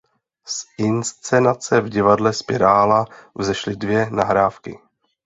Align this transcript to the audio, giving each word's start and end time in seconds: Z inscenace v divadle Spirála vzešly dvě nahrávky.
Z 0.45 0.65
inscenace 0.77 1.81
v 1.81 1.89
divadle 1.89 2.33
Spirála 2.33 3.05
vzešly 3.35 3.75
dvě 3.75 4.09
nahrávky. 4.11 4.79